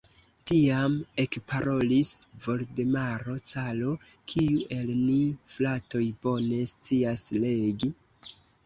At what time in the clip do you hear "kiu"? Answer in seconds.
4.33-4.67